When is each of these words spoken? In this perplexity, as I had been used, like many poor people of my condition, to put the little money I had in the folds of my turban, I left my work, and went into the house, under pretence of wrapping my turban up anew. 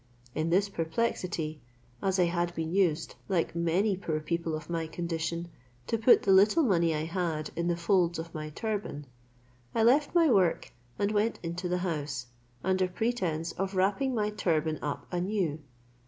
In 0.33 0.49
this 0.49 0.67
perplexity, 0.67 1.61
as 2.01 2.17
I 2.17 2.23
had 2.23 2.55
been 2.55 2.71
used, 2.73 3.13
like 3.29 3.55
many 3.55 3.95
poor 3.95 4.19
people 4.19 4.55
of 4.55 4.67
my 4.67 4.87
condition, 4.87 5.49
to 5.85 5.95
put 5.95 6.23
the 6.23 6.31
little 6.31 6.63
money 6.63 6.95
I 6.95 7.03
had 7.03 7.51
in 7.55 7.67
the 7.67 7.77
folds 7.77 8.17
of 8.17 8.33
my 8.33 8.49
turban, 8.49 9.05
I 9.75 9.83
left 9.83 10.15
my 10.15 10.27
work, 10.27 10.71
and 10.97 11.11
went 11.11 11.37
into 11.43 11.69
the 11.69 11.77
house, 11.85 12.25
under 12.63 12.87
pretence 12.87 13.51
of 13.51 13.75
wrapping 13.75 14.15
my 14.15 14.31
turban 14.31 14.79
up 14.81 15.05
anew. 15.13 15.59